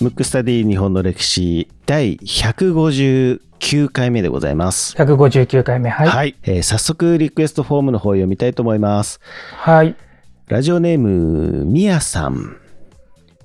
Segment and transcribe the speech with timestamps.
[0.00, 4.94] ムックスタディ日本の歴史第159回目でございます。
[4.96, 5.88] 159回目。
[5.88, 6.08] はい。
[6.08, 9.20] はい、えー早速リクエストフォームの方を読みたいと思います。
[9.56, 9.96] はい。
[10.48, 12.58] ラジオネーム、みやさん。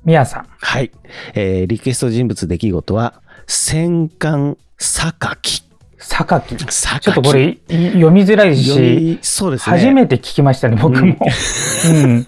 [0.04, 0.48] みやさん。
[0.60, 0.92] はい。
[1.34, 5.69] えーリクエスト人物出来事は、戦艦榊。
[6.10, 6.56] 榊。
[6.58, 7.00] 榊。
[7.00, 9.78] ちょっとこれい読みづらい読し、み、そうですね。
[9.78, 11.16] 初めて聞きましたね、僕も。
[11.94, 12.26] うん。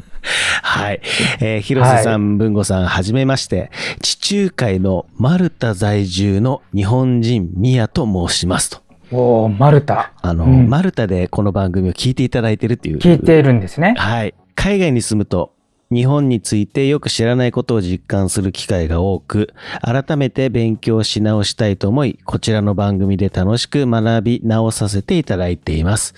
[0.62, 1.02] はい。
[1.40, 3.72] えー広瀬さん、文吾さん、はじめまして。
[4.02, 8.82] 地中海のマルタ在住の日本人、ミヤと申しますと。
[9.12, 10.14] おーマルタ。
[10.22, 12.98] あの、うんマルタでこの番組を聞いていただいてるっていう。
[13.00, 13.96] 聞いているんですね。
[13.98, 14.34] はい。
[14.56, 15.54] 海外に住むと、
[15.92, 26.16] 日本についてよく知らないことを実感する機会が多く、改めて勉強し直したいと思い、こちらの番組で楽しく学び直させていただいています。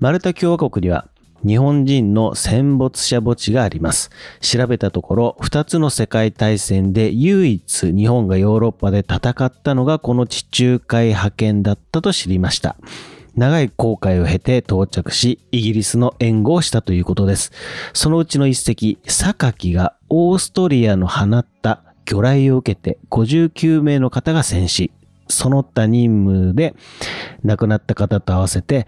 [0.00, 1.08] マルタ共和国には、
[1.46, 4.10] 日本人の戦没者墓地があります。
[4.40, 12.76] 調べたところ、二つの世界大戦で唯一日本がヨーロッパで戦ったのがこの地中海派遣だったと知りました。
[13.36, 17.52] 長い航海を経て到着し、イギリスの援護をしたということです。
[17.92, 24.92] そのうちの一隻、榊がオーストリアの放った魚雷を受けて59名の方が戦死。
[25.28, 26.74] その他任務で
[27.42, 28.86] 亡くなった方と合わせて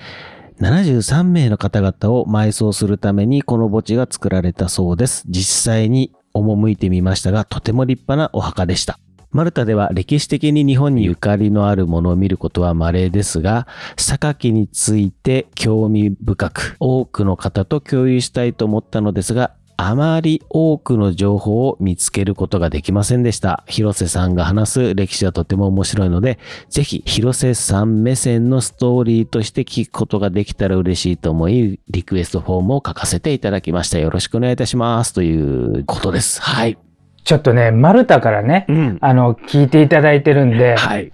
[0.60, 5.25] 73名の方々を埋葬するためにこの墓地が作られたそうです。
[5.28, 8.98] 実際に赴いてみましたが、とても立派なお墓でした。
[9.37, 13.67] マルタでは歴史的に日本にゆかりのあるものを見ることは稀ですが、
[13.98, 23.62] 榊について興味深く多くの方と共有したいと思ったのですが、あまり多くの情報を見つけることができませんでした。
[23.67, 26.39] 広瀬さんが話す歴史はとても面白いので、
[26.71, 33.98] ぜひ広瀬さん目線のストーリーとして聞くことができたら嬉しいと思い、リクエストフォームを書かせていただきました。
[33.98, 35.12] よろしくお願いいたします。
[35.12, 36.41] ということです。
[36.41, 36.86] はい。
[37.27, 38.98] ちょっとね、マルタからね、うん。
[39.00, 41.12] あの、聞いていただいてるんで、はい。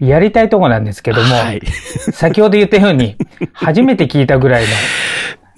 [0.00, 1.60] やりたいとこなんですけども、はい。
[2.10, 3.18] 先ほど言ったように、
[3.52, 4.64] 初めて聞いたぐらい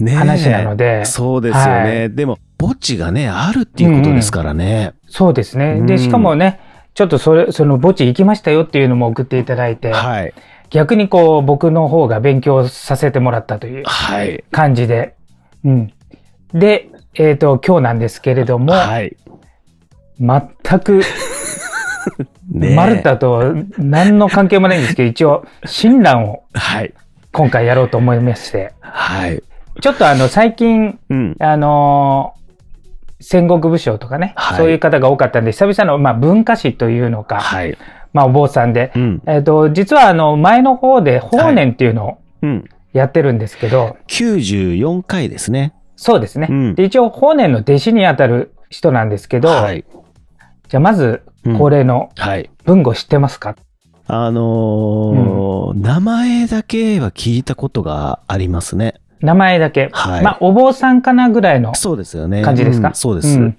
[0.01, 2.03] の、話なのでそうですよね。
[2.03, 4.95] はでも、墓地がね、あるっていうことですからね。
[5.07, 5.77] そうですね。
[5.79, 6.59] うんで、しかもね、
[6.95, 10.35] ちょっとそれ、その墓地行きましたよっていうのも送っていただいて、はい。
[10.71, 14.43] 逆にこう、僕の方が勉強させてもらったというはい。
[14.51, 15.15] 感じで、
[15.65, 15.93] うん。
[16.53, 19.17] で、えっ、と、今日なんですけれども、はい。
[20.21, 21.01] 全く、
[22.53, 26.93] マルタと何の関係もないんですけど、一応、診断をはい。
[27.33, 29.43] 今回やろうと思いまして、はい。
[29.81, 31.37] ちょっとあの、最近、うん。
[31.41, 32.45] あのー
[33.21, 37.79] 戦国武将とかね、はいそういう方が多かったんで、久々の、まあ、文化史というのか、はい。
[38.13, 39.23] まあ、お坊さんで、うん。
[39.27, 42.65] えっ、と、実はあの、前の方で法然っていうのをうん。
[42.93, 45.75] やってるんですけど、94回ですね。
[45.97, 46.49] そうですね。
[46.51, 49.85] うんで一応、法然の弟子にあたる人なんですけど、はい。
[50.75, 52.51] じゃあまず、うん恒例のはい。
[52.65, 53.55] 文語知ってますか、
[54.09, 58.95] あのー名前だけは聞いたことがありますね。
[59.21, 59.91] 名前だけ。
[59.93, 62.43] はいまあ、お坊さんかなぐらいのそうですよね。
[62.43, 63.39] 感じですか、うんそうです。
[63.39, 63.57] ん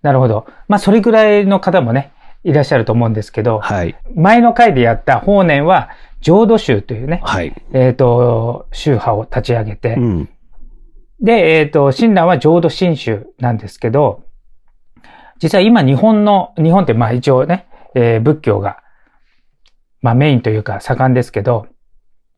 [0.00, 0.46] なるほど。
[0.68, 2.12] まあ、それぐらいの方もね、
[2.44, 3.94] いらっしゃると思うんですけど、はい。
[4.14, 5.90] 前の回でやった法然は、
[6.22, 7.52] 浄土宗というね、はい。
[7.74, 10.28] えっ、と、宗派を立ち上げて、うん。
[11.20, 14.24] で、えっ、と、親鸞は浄土真宗なんですけど、
[15.42, 17.66] 実は今日本の、日本ってまあ一応ね、
[17.96, 18.78] えー仏教が、
[20.00, 21.66] まあメインというか盛んですけど、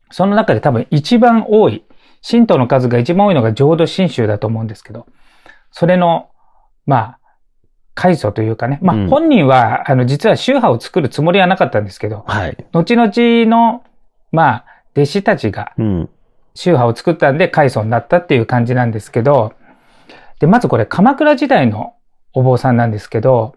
[0.09, 1.85] その中で多分一番多い、
[2.27, 5.05] 神道の数が一番多いのが浄土真宗だと思うんですけど、
[5.69, 6.31] それの、
[6.87, 7.19] まあ、
[7.93, 12.57] 開祖というかね、まうんあ本人は、あの実は宗派を作るつもりはなかったんですけど、はい。
[12.71, 13.11] 後々
[13.47, 13.83] の、
[14.31, 16.09] まあ、弟子たちがうん。
[16.55, 19.53] 宗派を作ったんで開祖になったっていう感じなんですけど、
[20.39, 21.94] で、まずこれ鎌倉時代の
[22.35, 23.55] お坊さんなんですけど、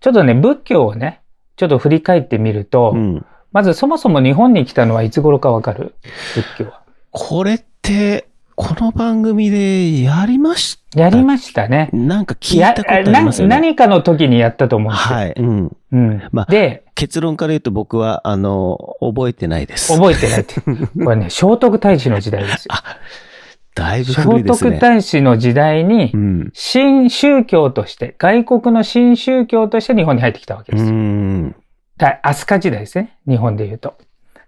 [0.00, 1.20] ちょっとね、仏教をね、
[1.56, 3.26] ちょっと振り返ってみると、うん。
[3.52, 5.94] まずそもそも日本に来たのはいつ頃かわかる？
[6.34, 6.82] 仏教は。
[7.10, 11.90] これって、この番組でやりましやりましたね。
[11.92, 13.54] なんか聞いたことありますよね。
[13.54, 15.16] な何かの時にやったと思うんですよ。
[15.16, 15.34] はい。
[15.36, 15.76] うん。
[15.92, 19.92] うんまあで、結論から言うと僕は、あの、覚えてないです。
[19.92, 20.54] 覚えてないって。
[21.04, 22.74] これね、聖徳太子の時代ですよ。
[23.76, 24.70] だいぶ聖古いですね。
[24.70, 26.50] 徳太子の時代にう、ん。
[26.54, 31.56] 新宗教として、外国の新宗教として日本に入ってきたわけうです。
[31.98, 33.18] だ飛鳥時代ですね。
[33.28, 33.98] 日本で言うと。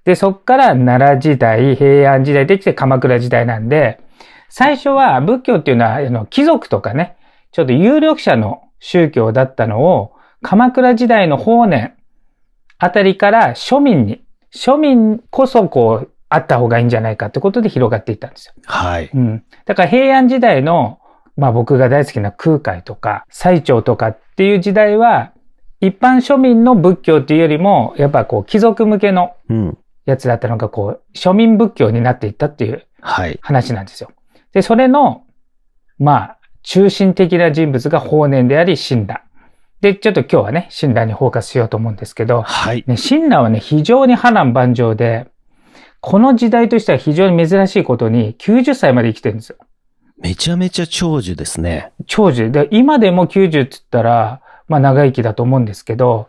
[0.04, 4.00] で、そっから奈良時代、平安時代できて鎌倉時代なんで、
[4.48, 7.16] 最初は仏教っていうのは、あの、貴族とかね、
[7.52, 11.94] ちょっと有力者の宗教だったのを、鎌倉時代の法然
[12.78, 14.22] あたりから庶民に、
[14.54, 18.54] 庶民こそこう、あった方がいいんじゃないかってことで広がっていったんですよ。
[18.66, 19.10] はい。
[19.12, 19.44] うん。
[19.64, 21.00] だから平安時代の、
[21.36, 25.32] まあ僕が大好きな空海とか最澄とかっていう時代は、
[25.80, 29.78] 一般庶民の仏教っていうよりも、やっぱこう貴族向けのうん。
[30.04, 33.38] やつだったのが、こう、庶民仏教になっていったっていうはい。
[33.42, 34.10] 話なんですよ。
[34.54, 35.25] で、それの、
[35.98, 39.20] まあ、中心的な人物が法然であり、親鸞。
[39.82, 42.84] で、ちょっと今日はね、親鸞にフォーカスしようと思うんですけど、はい。
[42.86, 45.26] ね、親鸞はね、非常に波乱万丈で、
[46.00, 49.56] この時代としては非常に珍しいことに、90歳まで生きてるんですよ。
[50.20, 51.92] めちゃめちゃ長寿ですね。
[52.06, 52.50] 長寿。
[52.50, 56.28] で、今でも90って言ったら、まあ長生きだと思うんですけど、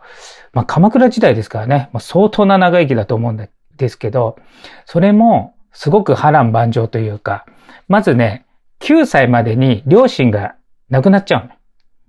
[0.53, 4.37] まあ鎌倉時代ですからね、まあ、相当な長生きだと思うんですけど、
[4.85, 7.45] それもすごく波乱万丈というか、
[7.87, 8.45] まずね、
[8.79, 10.55] 9歳までに両親が
[10.89, 11.51] 亡くなっちゃうの。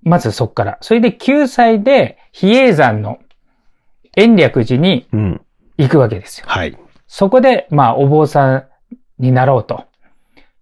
[0.02, 0.78] まずそっから。
[0.80, 3.18] それで9歳で比叡山の
[4.16, 5.40] 延暦寺にうん。
[5.78, 6.46] 行くわけですよ。
[6.46, 6.76] はい。
[7.12, 8.64] そこで、まあ、お坊さん
[9.18, 9.84] になろうと、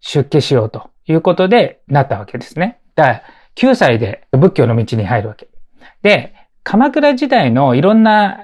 [0.00, 2.80] 出家しようということでなったわけですね。
[2.94, 3.22] だから、
[3.54, 5.46] 9歳で仏教の道に入るわけ。
[6.00, 6.32] で、
[6.64, 8.40] 鎌倉時代のいろんな、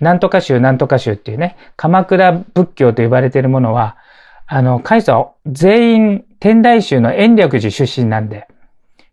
[0.00, 3.98] なんとか宗、なんとか宗っていうね、鎌倉仏教と呼ばれているものは、
[4.48, 8.48] あの、開祖全員天台宗の延暦寺出身なんで、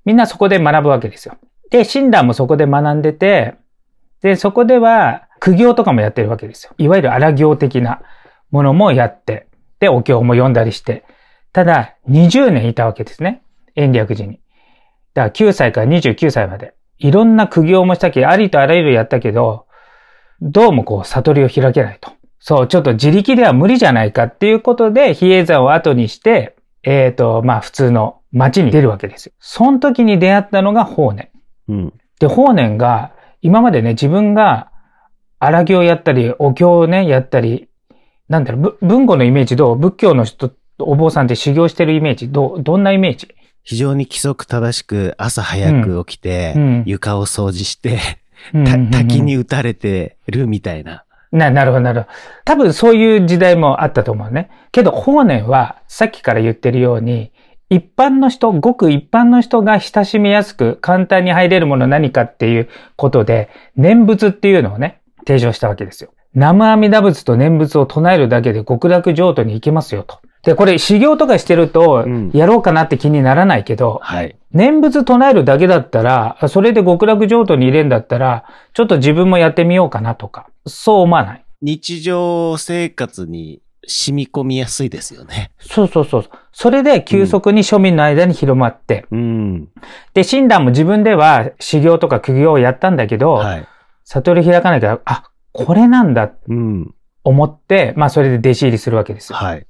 [0.03, 1.37] みんなそこで学ぶわけですよ。
[1.69, 3.53] で、親鸞もそこで学んでて、
[4.23, 6.73] で、そこでは苦行とかもやってるわけですよ。
[6.79, 8.01] いわゆる荒行的な
[8.51, 9.47] ものもやって、
[9.79, 11.03] で、お経も読んだりして、
[11.53, 13.41] ただ、20年いたわけですね。
[13.75, 14.39] 延暦寺に。
[15.13, 16.75] だから9歳から29歳まで。
[16.97, 19.65] いろんな苦行もしたけど、ありとあらゆるやったけど、
[20.41, 22.11] どうもこう、悟りを開けないと。
[22.39, 29.33] そう、ちょっと自力では無理じゃないかっていうことで、比叡山を後にして、えっ、と、まあ普通の街に出るわけですよ。
[29.39, 31.29] その時に出会ったのが法然。
[31.67, 31.93] うん。
[32.19, 33.11] で、法然が、
[33.41, 34.71] 今までね、自分が
[35.39, 37.67] 荒行やったり、お経をね、やったり、
[38.31, 43.27] なんだろう、ぶ文語のイメージどう仏教の人、お坊さんって修行してるイメージどうどんなイメージ？
[43.63, 47.99] 非常に規則正しく朝早く起きて、うん床を掃除して、
[48.91, 51.03] 滝に打たれてるみたいな。
[51.31, 52.13] な、なるほど、なるほど。
[52.45, 54.49] 多分そういう時代もあったと思うね。
[54.71, 57.31] けど、法然は、さっきから言ってるように、
[57.69, 66.11] 一般の人、ごく一般の人が親しみやすく簡単に入れるもの何かっていうことで、念仏っていうのをね、提唱したわけですよ。
[66.33, 70.19] 南無阿弥陀仏と念仏を唱えるだけで極楽浄土に行けますよと。
[70.43, 74.35] で、これ修行とかしてるとうん、やろうかなって気にならないけど、はい。
[74.51, 81.45] 念仏唱えるだけだったら、それで極楽浄土に入れんだったら、ちょっと自分もやってみようかなとか、そう思わない。
[81.61, 85.51] 日常生活に染み込みやすいですよね。
[85.59, 86.29] そうそうそう。
[86.51, 89.69] それで急速に庶民の間に広まって、うん。
[90.13, 93.67] で、親鸞も自分では修行とか苦行をやったんだけど、はい。
[94.05, 96.93] 悟り開かなきゃ、あ、これなんだうん。
[97.23, 99.37] 思って、まあそれで弟子入りするわけですよ。
[99.37, 99.67] はい。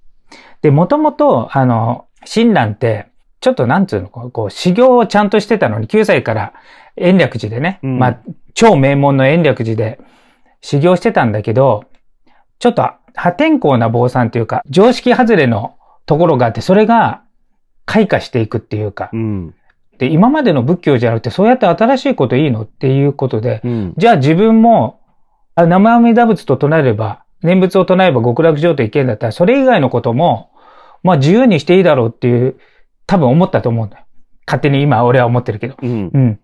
[0.62, 3.08] で、もともと、あの、親鸞って、
[3.42, 6.54] ちょっとなんつうの、こう、修行をちゃんとしてたのに、9歳から
[6.96, 8.20] 延暦寺でね、うんまあ、
[8.54, 10.00] 超名門の延暦寺で
[10.62, 11.86] 修行してたんだけど、
[12.60, 15.76] ちょっと破天荒な坊さんというか、常識外れの
[16.06, 17.24] ところがあって、それが
[17.86, 19.56] 開花していくっていうか、うん。
[19.98, 23.94] で、今までの仏教じゃなくて、そうやって新しいこといいのっていうことで、うん。
[23.98, 25.01] じゃあ自分も、あ
[25.66, 30.52] 生阿弥陀仏と唱えれば、念仏を唱えれば極楽浄土行けるんだったら、それ以外のことも、
[31.04, 32.58] まあ自由にしていいだろうっていう、
[33.08, 34.06] 多分思ったと思うんだよ。
[34.46, 35.76] 勝手に今俺は思ってるけど。
[35.82, 36.18] うんう。
[36.20, 36.40] ん。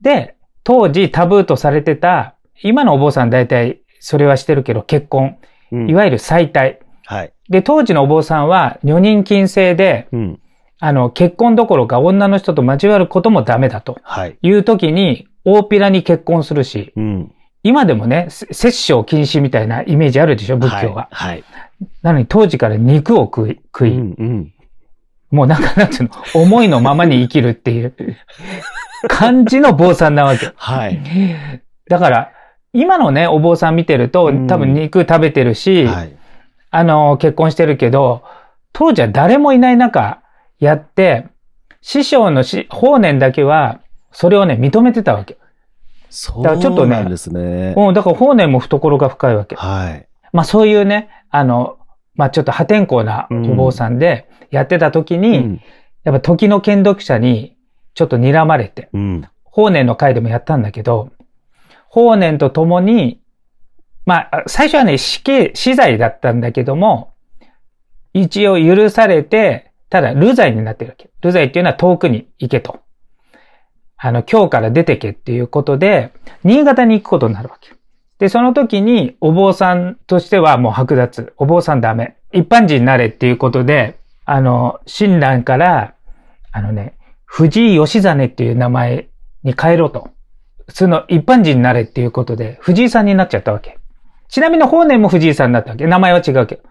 [0.00, 5.36] で、当時タブーとされてた、今のお坊さん大体それはしてるけど、結婚。
[5.72, 6.78] うんいわゆる再退。
[7.06, 7.32] はい。
[7.48, 10.40] で、当時のお坊さんは女人禁制で、うん。
[10.78, 14.38] あの、結婚どころか女の人と交わることもダメだとはい。
[14.40, 17.33] いう時に、大っぴらに結婚するし、うん。
[17.64, 21.08] 今でもね、せ摂生禁止みたいなイメージあるでしょ、仏教は。
[21.10, 21.30] はい。
[21.30, 21.44] はい。
[22.02, 24.14] なのに当時から肉を食い、食い、うん。
[24.18, 24.54] うん。
[25.30, 27.94] もうなんかなんていうの、思いのままに生きるっていう
[29.08, 30.52] 感じの坊さんなわけ。
[30.54, 31.00] はい。
[31.88, 32.32] だから、
[32.74, 36.16] 今のね、お坊さん見てるとうん、多分肉食べてるし、はい。
[36.70, 38.24] あの、結婚してるけど、
[38.74, 40.20] 当時は誰もいない中
[40.58, 41.28] やって、
[41.80, 43.80] 師匠のし法然だけは、
[44.12, 45.38] それをね、認めてたわけ。
[46.14, 47.74] そうなんですね。
[47.76, 49.56] うん、だから法然も懐が深いわけ。
[49.56, 50.08] はい。
[50.32, 51.78] まあそういうね、あの、
[52.14, 55.60] まあちょっと破天荒なお坊さんでやってた時に、うん。
[56.04, 57.56] やっぱ時の剣読者に
[57.94, 59.28] ちょっと睨まれて、うん。
[59.44, 61.10] 法然の会でもやったんだけど、
[61.88, 63.20] 法然と共に、
[64.06, 67.14] まあ、最初はね、死刑、死罪だったんだけども、
[68.12, 71.10] 一応許されて、ただ、流罪になってるわけ。
[71.22, 72.80] 流罪っていうのは遠くに行けと。
[74.06, 76.12] あの、今日から出てけっていうことで、
[76.44, 77.70] 新潟に行くことになるわけ。
[78.18, 81.32] で、その時に、お坊さんとしてはもう剥奪。
[81.38, 82.18] お坊さんダメ。
[82.30, 85.94] 一般人になれっていうことで、あの、親鸞から、
[86.52, 89.08] あのね、藤井義実っていう名前
[89.42, 90.10] に変えろと。
[90.68, 93.78] その一般人になれっていうことで、藤井さんになっちゃったわけ。
[94.28, 95.86] ちなみに法然も藤井さんになったわけ。
[95.86, 96.62] 名前は違うわけど。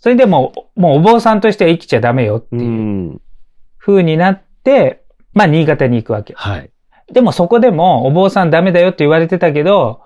[0.00, 2.58] それでもう、もうお坊さんとしては生きちゃダメよってう。
[2.58, 3.20] いうん
[3.78, 6.34] 風になって、まあ新潟に行くわけ。
[6.36, 6.71] はい。
[7.12, 10.00] でもそこでもお坊さんダメだよって言われてたけど、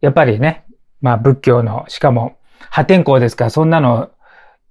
[0.00, 0.64] やっぱりね、
[1.00, 2.36] まあ仏教の、しかも
[2.70, 4.10] 破天荒ですから、そんなの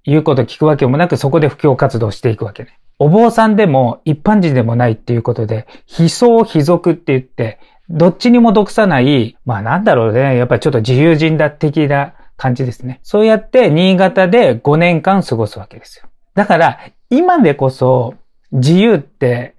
[0.04, 2.78] 言うこと聞くわけもなく、そこで布教活動していくわけね。
[2.98, 13.00] お坊さんでも一般人でもないっていうことで、非僧非俗って言って、どっちにも毒さない、まあなんだろうね、やっぱりちょっと自由人だ的な感じですね。
[13.02, 16.08] そうやって新潟で5年間過ごすわけですよ。
[16.34, 16.78] だから、
[17.08, 18.14] 今でこそ
[18.52, 19.54] 自由って、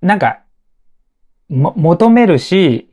[0.00, 0.41] なんか、
[1.48, 2.90] も、求めるし、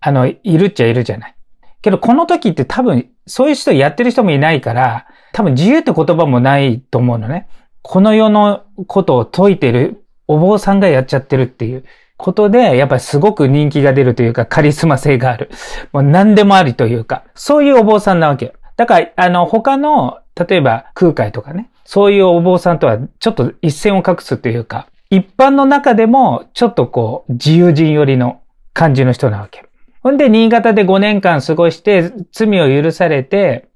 [0.00, 1.34] あの、いるっちゃいるじゃない。
[1.82, 7.48] けど、この時って多分、そういう人やってる人もいないから、多分自由って言葉もないと思うのね。
[7.82, 11.84] この世のことを説いてるお坊さんがやっちゃってるっていう
[12.16, 15.50] ことで、やっぱりすごく人気が出るというか、カリスマ性がある。
[15.92, 18.52] もう何でもありというか、そういうお坊さんなわけよ。
[18.76, 28.42] だから、あの、他の、例えば空海とかね、そういうお坊さんとはちょっと一線を画すというか、一般の中でもちょっとこう、自由人寄りの
[28.74, 29.64] 感じの人なわけ。
[30.02, 33.68] ほんで、新潟で5年間過ごして、罪を許されて、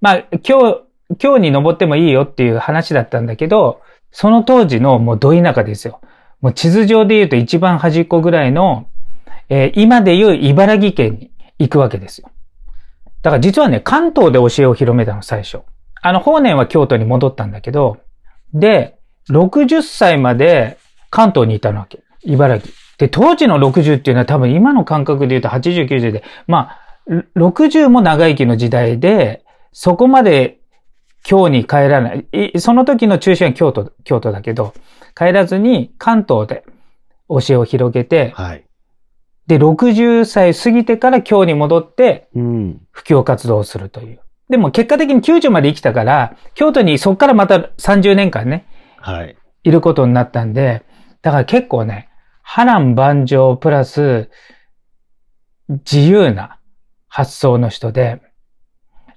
[0.00, 0.82] まあ、今日、
[1.22, 6.00] 今日に登ってもいいよっていう話だったんだけど、その当時のもうど田舎ですよ。
[6.40, 8.88] もう地図上で言うと一番端っこぐらいの、
[9.48, 12.28] えー今で言う茨城県に行くわけですよ。
[13.22, 15.60] だから実はね、関東で教えを広めたの、最初。
[16.02, 17.98] あの、法然は京都に戻ったんだけど、
[18.52, 18.98] で、
[19.30, 20.78] 60歳まで
[21.10, 22.02] 関東にいたわけ。
[22.22, 22.72] 茨城。
[22.98, 26.78] で、当時の60っていうのは多分今の感覚で言うと80、90で、まあ、
[27.36, 30.60] 60も長生きの時代で、そこまで
[31.24, 32.26] 京に帰らない。
[32.54, 34.74] いその時の中心は京都、京都だけど、
[35.16, 36.64] 帰らずに関東で
[37.28, 38.64] 教えを広げて、はい。
[39.46, 42.80] で、60歳過ぎてから京に戻って、うん。
[42.90, 44.20] 布教活動をするという。
[44.48, 48.60] でも結果的に90まで生きたから、京都にそっからまた30年間ね、は
[49.24, 49.36] い。
[49.64, 50.84] いることになったんで、
[51.22, 52.08] だから結構ね、
[52.42, 54.30] 波乱万丈プラス
[55.68, 56.58] 自由な
[57.08, 58.20] 発想の人で、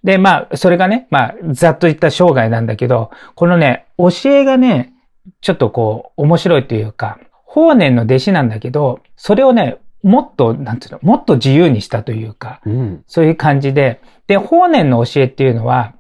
[0.04, 4.94] で、まあ、それがね、まあ、ざっと言った生涯なんだけど、このね、教えがね、
[5.42, 13.04] ちょっとこう、面白いというか、法然の弟子なんだけど、それをね、もっと、なんていうの、もっと自由にしたというか、うん。
[13.08, 15.96] そういう感じで、で、法然の教えっていうのは、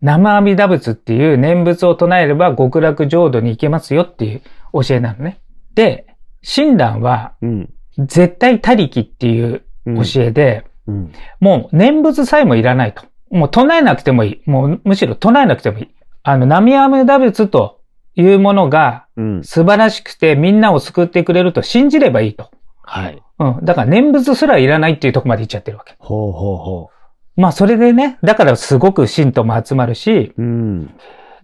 [0.00, 5.40] 生阿弥陀仏っていう念仏を唱えれば極楽浄土に行けますよっていう教えなのね。
[5.74, 6.06] で、
[6.42, 7.74] 親鸞はうん。
[7.98, 11.12] 絶対他力っていううん教えで、うん。
[11.40, 13.04] もう念仏さえもいらないと。
[13.30, 14.50] もう唱えなくてもいい。
[14.50, 15.88] もうむしろ唱えなくてもいい。
[16.22, 17.80] あの、南無阿弥陀仏と
[18.14, 19.44] いうものがうん。
[19.44, 22.50] 素晴らしくてみんなを救ってくれると信じればいいと。
[22.82, 23.22] はい。
[23.40, 23.64] うん。
[23.64, 25.96] だから念仏すらいらないっていうところまで行っちゃってるわけ。
[25.98, 26.90] ほうほうほ
[27.38, 30.42] まあそれでね、だからすごく信徒も集まるし、う。
[30.42, 30.94] うん。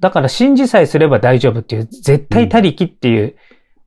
[0.01, 3.37] だから信じさえすれば大丈夫っていう、絶対他力っていう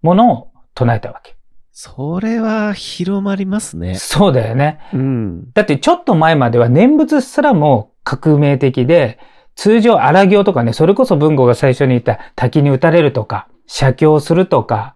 [0.01, 1.35] ものを唱えたわけ。
[1.73, 3.95] それは広まりますね。
[3.95, 4.79] そうだよね。
[4.93, 5.51] うん。
[5.51, 9.19] だってちょっと前までは念仏すらも革命的で、
[9.55, 14.95] 通常荒行とかね、それこそ文豪が最初に言った滝に打たれるとか、写経するとか、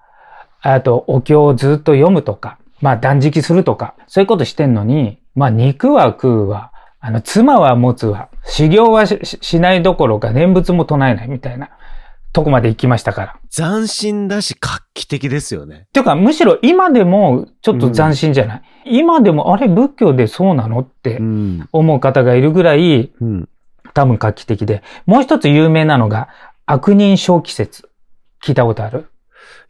[0.61, 6.70] あとお経をずっと読むとか、まあ断食するとか、そういうことしてんのに、まあ肉は食うわ、
[7.03, 11.72] あの妻は持つわ、修行はしないどころか念仏も唱えないみたいな
[12.31, 13.36] とこまで行きましたから。
[13.50, 15.88] 斬新だし画期的ですよね。
[15.93, 21.70] ていうか、むしろ今でもちょっと斬新じゃない、今でも、あれ仏教でそうなのってうん。
[21.72, 23.50] 思う方がいるぐらい、うん。
[23.96, 24.84] 多分画期的で。
[25.08, 26.29] もう一つ有名なのが、
[26.67, 27.89] 悪人小季節。
[28.43, 29.08] 聞いたことある？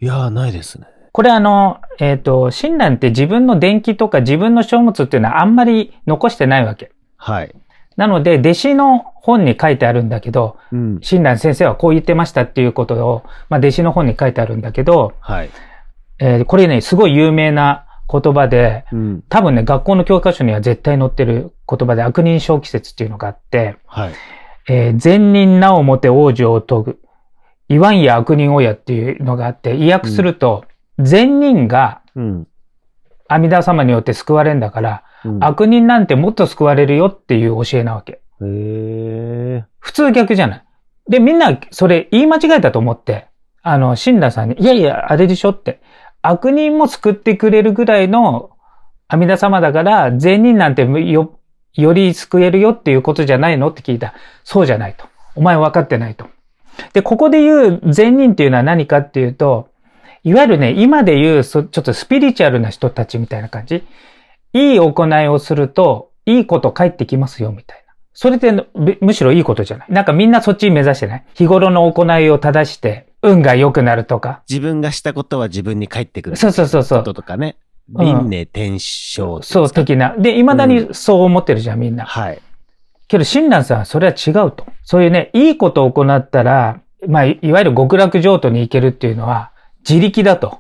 [0.02, 0.88] いやー、ないですね。
[1.14, 6.92] これあの、えっ、と、親鸞って自分の伝記とか自分の書物っていうのはあんまり残してないわけ。
[7.22, 7.56] はい。
[7.98, 11.00] なので、弟子の本に書いてあるんだけど、うん。
[11.02, 15.50] 親鸞先生はこう言ってましたっていうことを、まあ、弟子の本に書いてあるんだけど、はい。
[16.20, 19.24] えーこれね、すごい有名な言葉で、うん。
[19.30, 24.14] 多分ね、学校の教科書には絶対載ってる言葉で悪人小季節っていうのがあって、はい。
[24.68, 27.00] えー善人なおもて王女を問ぐ。
[27.70, 30.66] 言わんや悪人親っていうのがあって、意訳すると、
[30.98, 32.48] 善人がうん。
[33.28, 38.22] 阿弥陀様によって救われるんだから、うん悪人なんてもっと救われるよっていう教えなわけ。
[39.80, 40.64] 普通逆じゃない。
[41.10, 43.28] で、みんなそれ言い間違えたと思って、
[43.62, 45.82] あの、死んださんに、いやいや、あれでしょって。
[46.24, 48.52] 悪人も救ってくれるぐらいの
[49.08, 51.38] 阿弥陀様だから、善人なんてよ、
[51.74, 54.14] より救えるよっていうことじゃないのって聞いた。
[54.44, 55.06] そうじゃないと。
[55.36, 56.28] お前分かってないと。
[56.94, 59.70] で、ここで言う善人っていうのは何かっていうと、
[60.24, 63.84] いわゆるね、今で言う、ちょっとスピリチュアルな人たちみたいな感じ。
[64.54, 67.94] いい行いをすると、いいこと返ってきますよ、みたいな。
[68.14, 68.52] それって
[69.00, 69.88] むしろいいことじゃない？
[69.92, 71.26] なんかみんなそっち目指してない？
[71.34, 74.44] 日頃の行いを正して、運が良くなるとか。
[74.50, 76.36] 自分がしたことは自分に返ってくる。
[76.36, 77.00] そうそうそうそう。
[77.00, 77.58] こととかね。
[77.94, 80.16] 輪廻転生、そう、的な。
[80.18, 82.06] で、未だにそう思ってるじゃん、みんな。
[82.06, 82.42] はい。
[83.08, 84.66] けど、親鸞さんはそれは違うと。
[84.84, 89.52] そういうね、いいことを行ったら、まあ、いわゆる極楽浄土に行けるっていうのは、
[89.88, 90.60] 自力だと。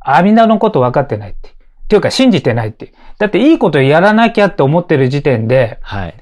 [0.00, 1.55] 阿弥陀のこと分かってないって。
[1.86, 2.92] っていうか、信じてないって。
[3.18, 6.14] だって、いいことやらなきゃって思ってる時点で、はい。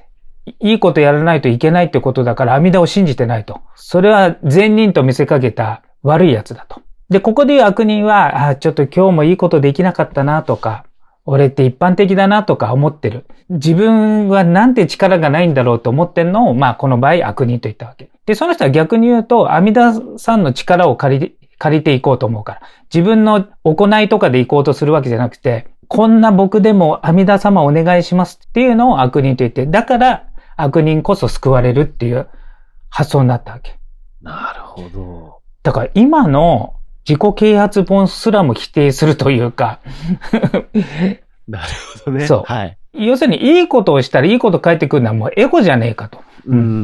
[0.59, 3.61] いいことやらないといけないってことだから、阿弥陀を信じてないと。
[3.75, 6.81] それは善人と見せかけた悪いやつだと。
[7.09, 10.85] で、ここで言う悪人は、あちょっと今日もいいことできなかったなとか、
[11.25, 13.25] 俺って一般的だなとか思ってる。
[13.49, 18.09] 自分はなんて力がないんだろうと思ってんのを、まあこの場合悪人と言ったわけ。
[18.27, 22.61] で、その人は逆に言うと、阿弥陀さんの力を借り、借りていこうと思うから。
[22.93, 32.27] 自分の行いとかで行こうとするわけじゃなくて、こんな僕でも阿弥陀様お願いしますっていうのを悪人と言って、だから悪人こそ救われるっていう
[32.89, 33.79] 発想になったわけ。
[34.21, 35.41] なるほど。
[35.63, 36.75] だから今の
[37.07, 39.79] 自己啓発本すらも否定するというか
[41.49, 41.67] なる
[42.05, 42.27] ほどね。
[42.27, 42.43] そう。
[42.45, 42.77] はい。
[42.93, 46.21] 要するに、いいことをしたらいいこと返ってくるのはもうエゴじゃねえかと。
[46.45, 46.77] うんうんうんう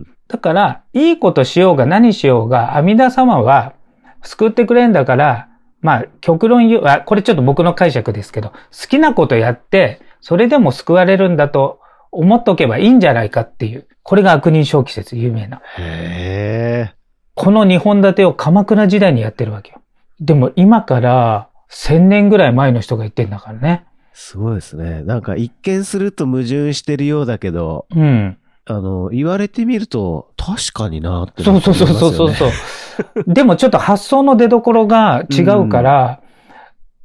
[0.00, 0.06] ん。
[0.28, 3.74] だから、いいことしようが何しようが、阿弥陀様は
[4.26, 5.48] 救ってくれんだから、
[5.80, 8.56] まあ、極論言う、あ、これちょっと僕の解釈ですけど、好
[8.88, 11.80] きなことやって、それでも救われるんだと
[12.10, 13.86] 思っとけばいいんじゃないかっていう。
[14.02, 15.60] これが悪人小季節、有名な。
[15.78, 16.96] へー。
[17.34, 19.82] この日本立てを鎌倉時代にやってるわけよ。
[20.20, 23.84] でも今から1000年ぐらい前の人が言ってんだからね。
[24.14, 25.02] すごいですね。
[25.02, 28.38] なんか一見すると矛盾してるようだけど、うん。
[28.64, 32.50] あの、言われてみると、確かになって、ね、そうそうそうそうそう。
[33.26, 36.20] でもちょっと発想の出所が違うから、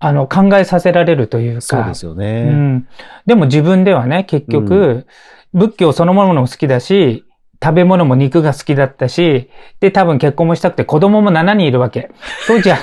[0.02, 1.62] うん、あの、考えさせられるというか。
[1.62, 2.50] そうですよね。
[2.50, 2.88] うん。
[3.26, 5.06] でも自分ではね、結局、
[5.54, 7.26] うん、仏教そのものも好きだし、
[7.64, 9.50] 食べ物も肉が好きだったし、
[9.80, 12.10] で、多分結婚もしたくて子供も7人いるわけ。
[12.48, 12.78] 当時は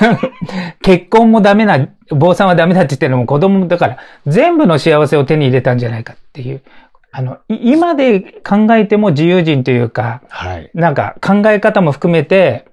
[0.83, 6.63] 結婚もダメな、坊さんはダメだって言ってるのも子供も、だから全部の幸せを手に入れたんじゃないかっていう。
[7.11, 10.71] あの、今で考えても自由人というか、はい。
[10.75, 12.67] なんか考え方も含めて、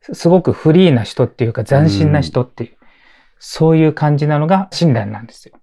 [0.00, 2.74] すごくフリーな人っていうか斬新な人っていう、う
[3.38, 5.60] そういう感じなのが親鸞なんですよ。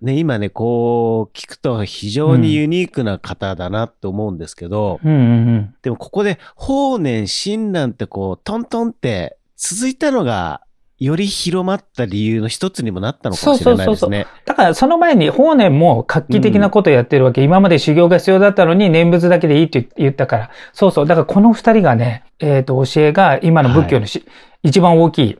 [0.00, 5.24] ね、今ね、こう、聞くと非常にユニークな方だなって思うんですけど、うんうんう
[5.56, 10.62] ん、でもここで法然親鸞ってこう、トントンって続いたのが、
[10.98, 13.86] より広まった理由の一つにもなったのかもしれないですね。
[13.86, 17.40] そうそうそうだからその前に法然も画期的なことをやってるわけ。
[17.40, 20.50] うん、今まで修行が必要だったのに念仏だけでいいって言ったから。
[20.72, 21.06] そうそう。
[21.06, 24.24] だからこの二人がね、えっ、ー、と、教えが今の仏教のし、は
[24.64, 25.38] い、一番大きい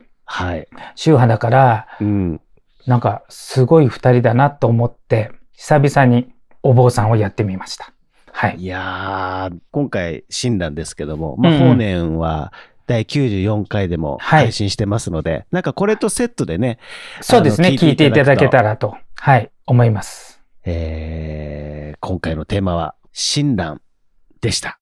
[0.95, 2.41] 宗派だから、うん、
[2.87, 6.31] なんかすごい二人だなと思って、久々に
[6.63, 7.91] お坊さんをやってみました。
[8.31, 8.57] はい。
[8.59, 12.53] いやー、今回診断ですけども、まあ、法然は
[12.89, 16.79] 第94回でも配信してますので、はい、なんかこれとセットでね。
[17.21, 20.41] そうですね、聞いていただけたらと、はい、思います。
[20.65, 23.79] えー、今回のテーマは、診断
[24.41, 24.79] でした。